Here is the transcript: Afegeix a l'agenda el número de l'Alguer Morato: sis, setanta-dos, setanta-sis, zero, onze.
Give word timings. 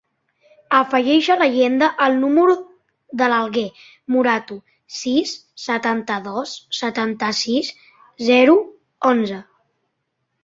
Afegeix 0.75 1.27
a 1.33 1.33
l'agenda 1.41 1.89
el 2.05 2.15
número 2.21 2.55
de 3.21 3.27
l'Alguer 3.33 3.65
Morato: 4.15 4.57
sis, 5.01 5.33
setanta-dos, 5.65 6.53
setanta-sis, 6.79 7.69
zero, 8.31 8.57
onze. 9.11 9.39